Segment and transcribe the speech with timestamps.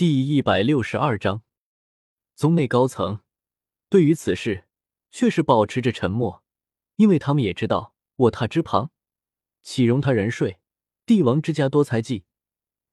[0.00, 1.42] 第一百六十二章，
[2.34, 3.20] 宗内高层
[3.90, 4.64] 对于此事
[5.10, 6.42] 却是保持着沉默，
[6.96, 8.92] 因为他们也知道卧榻之旁
[9.62, 10.58] 岂容他人睡？
[11.04, 12.24] 帝王之家多猜忌，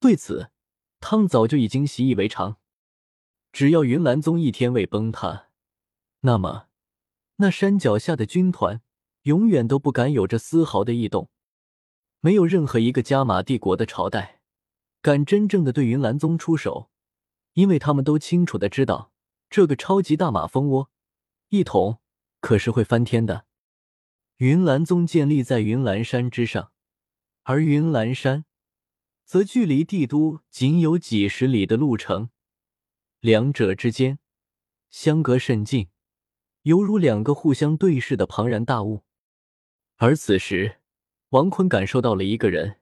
[0.00, 0.50] 对此
[0.98, 2.56] 他们早就已经习以为常。
[3.52, 5.50] 只要云岚宗一天未崩塌，
[6.22, 6.66] 那么
[7.36, 8.82] 那山脚下的军团
[9.22, 11.30] 永远都不敢有着丝毫的异动。
[12.18, 14.40] 没有任何一个加玛帝国的朝代
[15.00, 16.90] 敢真正的对云岚宗出手。
[17.56, 19.12] 因为他们都清楚的知道，
[19.48, 20.90] 这个超级大马蜂窝
[21.48, 22.00] 一捅
[22.40, 23.46] 可是会翻天的。
[24.36, 26.70] 云岚宗建立在云岚山之上，
[27.44, 28.44] 而云岚山
[29.24, 32.28] 则距离帝都仅有几十里的路程，
[33.20, 34.18] 两者之间
[34.90, 35.88] 相隔甚近，
[36.64, 39.04] 犹如两个互相对视的庞然大物。
[39.96, 40.82] 而此时，
[41.30, 42.80] 王坤感受到了一个人，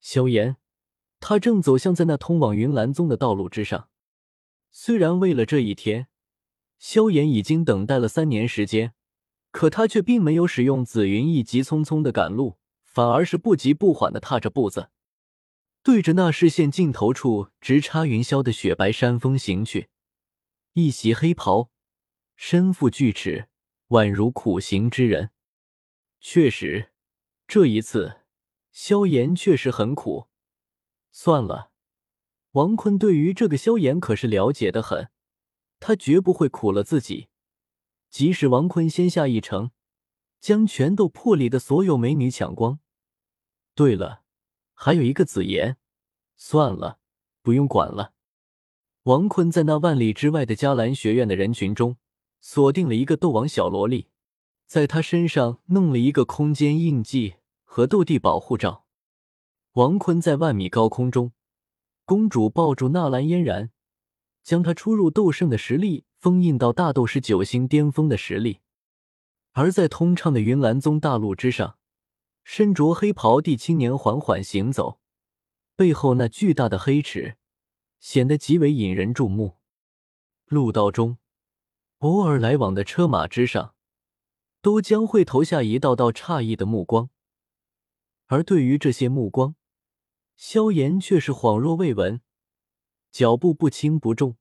[0.00, 0.58] 萧炎，
[1.18, 3.88] 他正走向在那通往云岚宗的道路之上。
[4.74, 6.08] 虽然为了这一天，
[6.78, 8.94] 萧炎已经等待了三年时间，
[9.50, 14.88] 可他却并没有使用紫云翼急匆匆的赶路，反而是不急不缓的踏着步子，
[15.82, 19.90] 对着那视线尽头处直插云霄的雪白山峰行去。
[20.72, 21.70] 一袭黑袍，
[22.34, 23.48] 身负巨齿，
[23.88, 25.32] 宛如苦行之人。
[26.18, 26.92] 确实，
[27.46, 28.22] 这一次
[28.70, 30.28] 萧炎确实很苦。
[31.10, 31.71] 算了。
[32.52, 35.08] 王坤对于这个萧炎可是了解的很，
[35.80, 37.28] 他绝不会苦了自己。
[38.10, 39.70] 即使王坤先下一城，
[40.38, 42.78] 将全斗破里的所有美女抢光。
[43.74, 44.22] 对了，
[44.74, 45.78] 还有一个紫妍，
[46.36, 46.98] 算了，
[47.40, 48.12] 不用管了。
[49.04, 51.96] 王坤在那万里之外的迦兰学院的人群中，
[52.42, 54.08] 锁定了一个斗王小萝莉，
[54.66, 58.84] 在她身上弄了一个空间印记和斗帝保护罩。
[59.72, 61.32] 王坤在万米高空中。
[62.04, 63.70] 公主抱住纳兰嫣然，
[64.42, 68.60] 将她初入斗圣的实力封印到大斗师九星巅峰的实力。
[69.52, 71.78] 而在通畅的云岚宗大陆之上，
[72.42, 74.98] 身着黑袍地青年缓缓行走，
[75.76, 77.36] 背后那巨大的黑齿
[78.00, 79.58] 显得极为引人注目。
[80.46, 81.18] 路道中，
[81.98, 83.74] 偶尔来往的车马之上，
[84.60, 87.10] 都将会投下一道道诧异的目光。
[88.26, 89.54] 而对于这些目光，
[90.44, 92.20] 萧炎却是恍若未闻，
[93.12, 94.36] 脚步不轻不重，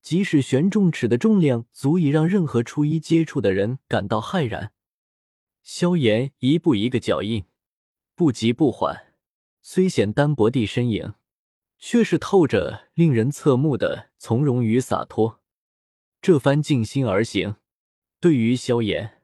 [0.00, 4.72] 即使悬重尺的重量足以让任何初一接触的人感到骇然。
[5.64, 7.46] 萧炎一步一个脚印，
[8.14, 9.12] 不急不缓，
[9.60, 11.14] 虽显单薄地身影，
[11.78, 15.40] 却是透着令人侧目的从容与洒脱。
[16.22, 17.56] 这番静心而行，
[18.20, 19.20] 对于萧炎，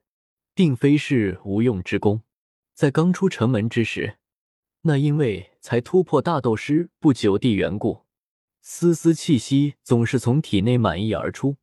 [0.54, 2.22] 并非是无用之功。
[2.74, 4.16] 在刚出城门之时。
[4.82, 8.06] 那因为才突破大斗师不久的缘故，
[8.62, 11.56] 丝丝气息总是从体内满溢而出，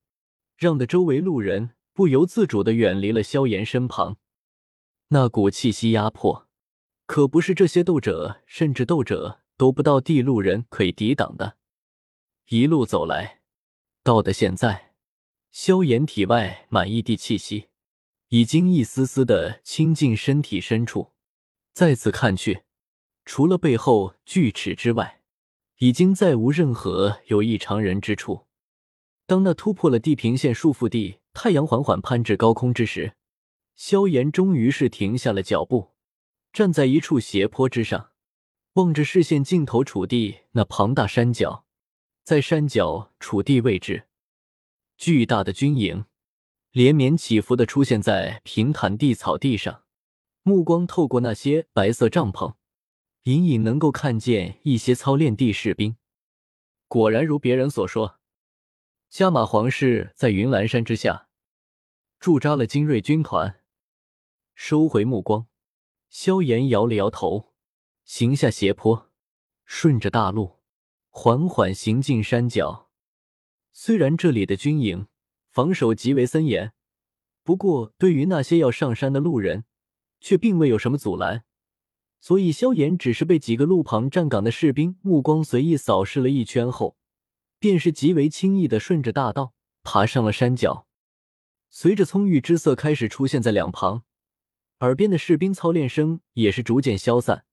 [0.55, 4.17] 让的周围路人不由自主的远离了萧炎身旁。
[5.07, 6.47] 那股气息压迫，
[7.07, 11.57] 可不是这些斗者甚至斗者都不到地路人可以抵挡的。
[12.49, 13.41] 一路走来，
[14.03, 14.93] 到的现在，
[15.51, 17.69] 萧炎体外满溢的气息，
[18.29, 21.13] 已经一丝丝的侵进身体深处。
[21.73, 22.66] 再次看去。
[23.27, 25.19] 除了背后锯齿之外，
[25.79, 28.47] 已经再无任何有异常人之处。
[29.25, 33.17] 当那突破了地平线束缚地太阳缓缓攀至高空之时，
[33.75, 35.91] 萧炎终于是停下了脚步，
[36.53, 38.11] 站在一处斜坡之上，
[38.75, 41.65] 望着视线尽头楚地那庞大山脚。
[42.23, 44.07] 在山脚楚地位置，
[44.97, 46.05] 巨大的军营
[46.71, 49.83] 连绵起伏的出现在平坦地草地上，
[50.43, 52.53] 目光透过那些白色帐篷。
[53.27, 55.97] 隐隐能够看见一些操练地士兵，
[56.87, 58.21] 果然如别人所说，
[59.09, 61.27] 加玛皇室在云岚山之下
[62.21, 63.59] 驻扎了精锐军团。
[64.55, 65.47] 收回目光，
[66.07, 67.53] 萧炎摇了摇头，
[68.05, 69.11] 行下斜坡，
[69.65, 70.59] 顺着大路
[71.09, 72.89] 缓缓行进山脚。
[73.73, 75.09] 虽然这里的军营
[75.49, 76.71] 防守极为森严，
[77.43, 79.65] 不过对于那些要上山的路人，
[80.21, 81.43] 却并未有什么阻拦。
[82.19, 86.97] 所以，萧炎只是被几个路旁站岗的士兵目光随意扫视了一圈后，
[87.59, 89.53] 便是极为轻易的顺着大道
[89.83, 90.87] 爬上了山脚。
[91.69, 94.03] 随着葱郁之色开始出现在两旁，
[94.79, 97.45] 耳边的士兵操练声也是逐渐消散。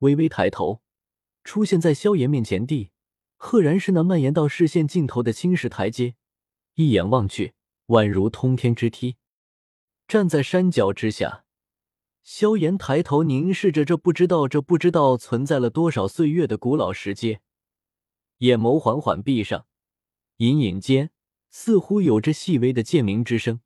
[0.00, 0.82] 微微抬头，
[1.44, 2.90] 出现在萧炎面前地，
[3.36, 6.14] 赫然是那蔓延到视线尽头的青石台阶。
[6.74, 7.54] 一眼望去，
[7.86, 9.16] 宛如通天之梯。
[10.08, 11.44] 站在山脚之下。
[12.22, 17.40] 萧炎抬头凝视着这不知道这不知道存在了多少岁月的古老石阶，
[18.38, 19.66] 眼眸缓缓闭上，
[20.36, 21.10] 隐隐间
[21.50, 23.60] 似乎有着细微的剑鸣之声，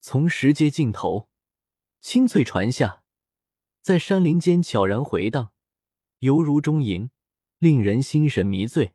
[0.00, 1.28] 从石阶尽头
[2.00, 3.02] 清脆传下，
[3.80, 5.52] 在山林间悄然回荡，
[6.20, 7.10] 犹如钟吟，
[7.58, 8.94] 令人心神迷醉。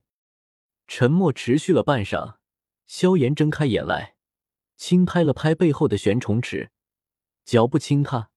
[0.88, 2.38] 沉默持续了半晌，
[2.86, 4.16] 萧炎睁开眼来，
[4.78, 6.72] 轻拍了拍背后的玄虫池，
[7.44, 8.30] 脚步轻踏。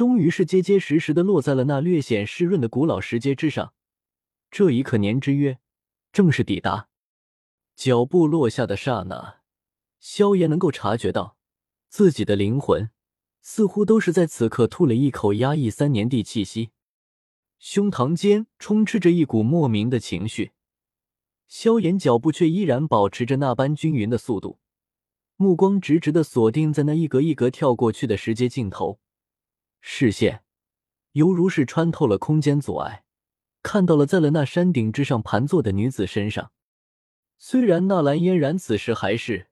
[0.00, 3.74] 终于是结结实实的落在了那略显湿润的古老石阶之上。
[4.50, 5.58] 这一刻年之约，
[6.10, 6.88] 正式抵达。
[7.76, 9.40] 脚步落下的刹那，
[9.98, 11.36] 萧炎能够察觉到
[11.90, 12.88] 自己的灵魂
[13.42, 16.70] 似乎都是在此刻吐了一口压抑三年地气息，
[17.58, 20.52] 胸膛间充斥着一股莫名的情绪。
[21.46, 24.60] 萧炎脚步却依然保持着那般均匀的速度，
[25.36, 28.98] 目光直直的锁定在那一格一格跳过去的石阶尽头。
[29.80, 30.44] 视线
[31.12, 33.04] 犹如是穿透了空间阻碍，
[33.62, 36.52] 看到了在了那山顶之上盘坐的女子身上。
[37.38, 39.48] 虽然纳兰嫣然此时还是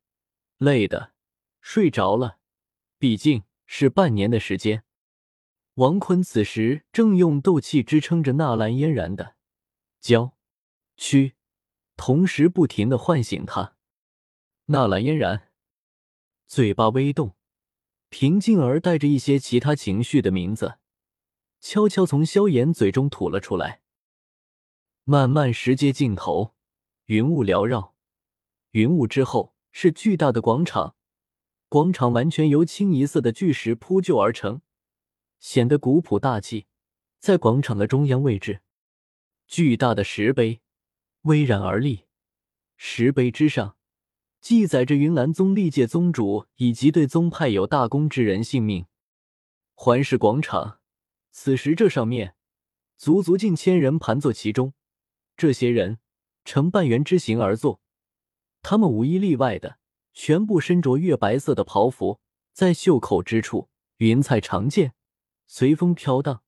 [0.59, 1.15] 累的
[1.61, 2.39] 睡着了，
[2.99, 4.85] 毕竟是半年的时间。
[5.75, 9.37] 王坤此时正用斗气支撑着纳兰嫣然的
[10.01, 10.37] 娇
[10.97, 11.37] 躯，
[11.97, 13.77] 同时不停的唤醒她。
[14.67, 15.51] 纳兰嫣然
[16.47, 17.38] 嘴巴微动。
[18.10, 20.78] 平静而带着一些其他情绪的名字，
[21.60, 23.82] 悄悄从萧炎嘴中吐了出来。
[25.05, 26.55] 漫漫石阶尽头，
[27.06, 27.94] 云雾缭绕，
[28.72, 30.96] 云雾之后是巨大的广场，
[31.69, 34.60] 广场完全由清一色的巨石铺就而成，
[35.38, 36.66] 显得古朴大气。
[37.19, 38.60] 在广场的中央位置，
[39.46, 40.60] 巨大的石碑
[41.22, 42.05] 巍然而立，
[42.76, 43.78] 石碑之上。
[44.49, 48.87] 记载着云岚宗历届宗主以及对宗派有大功之人性命。
[49.75, 50.81] 环视广场，
[51.31, 52.35] 此时这上面
[52.97, 54.73] 足足近千人盘坐其中，
[55.37, 55.99] 这些人
[56.47, 57.83] 呈半圆之形而坐，
[58.62, 59.79] 他们无一例外的
[60.15, 62.19] 全部身着月白色的袍服，
[62.55, 63.69] 在袖口之处
[63.99, 64.94] 云彩长剑
[65.47, 66.43] 随风飘荡，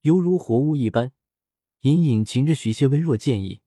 [0.00, 1.12] 犹如活物一般，
[1.82, 3.60] 隐隐噙着许些微弱剑意。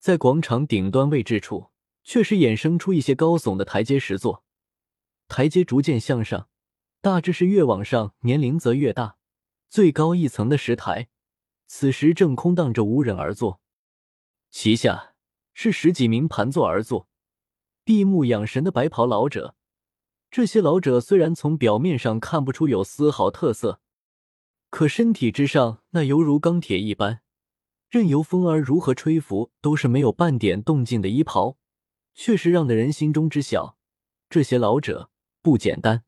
[0.00, 1.70] 在广场顶端位置处。
[2.06, 4.44] 确实衍生出一些高耸的台阶石座，
[5.26, 6.48] 台阶逐渐向上，
[7.00, 9.16] 大致是越往上年龄则越大。
[9.68, 11.08] 最高一层的石台，
[11.66, 13.60] 此时正空荡着无人而坐，
[14.52, 15.14] 其下
[15.52, 17.08] 是十几名盘坐而坐、
[17.82, 19.56] 闭目养神的白袍老者。
[20.30, 23.80] 这些老者虽然从表面上看不出有丝毫特色，
[24.70, 27.22] 可身体之上那犹如钢铁一般，
[27.90, 31.58] 任由风儿如何吹拂，都是没有半点动静的衣袍。
[32.16, 33.76] 确实让的人心中知晓，
[34.30, 35.10] 这些老者
[35.42, 36.02] 不简单。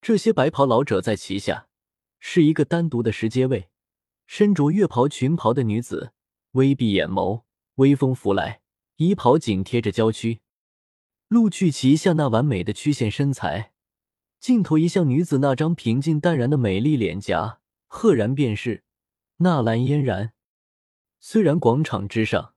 [0.00, 1.68] 这些白袍老者在旗下
[2.18, 3.70] 是一个单独的石阶位，
[4.26, 6.12] 身着月袍裙袍的女子
[6.50, 7.44] 微闭眼眸，
[7.76, 8.62] 微风拂来，
[8.96, 10.40] 衣袍紧贴着娇躯，
[11.28, 13.72] 露去旗下那完美的曲线身材。
[14.40, 18.82] 镜头一向女子那张平静淡然的美丽脸颊，赫然便是
[19.36, 20.32] 纳兰嫣然。
[21.20, 22.54] 虽然广场之上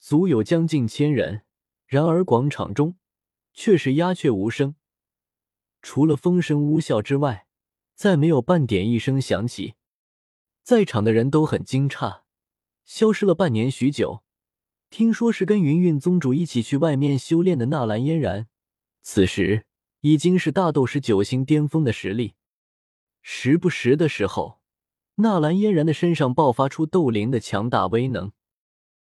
[0.00, 1.42] 足有将近千人。
[1.86, 2.96] 然而广场中
[3.52, 4.74] 却是鸦雀无声，
[5.82, 7.46] 除了风声呜啸之外，
[7.94, 9.74] 再没有半点一声响起。
[10.62, 12.22] 在场的人都很惊诧，
[12.84, 14.22] 消失了半年许久，
[14.88, 18.48] 听说是跟云韵宗主一起去外面修炼的纳兰嫣然，
[19.02, 19.66] 此时
[20.00, 22.34] 已经是大斗师九星巅峰的实力。
[23.20, 24.60] 时不时的时候，
[25.16, 28.32] 纳兰嫣然的身上爆发出斗灵的强大威能。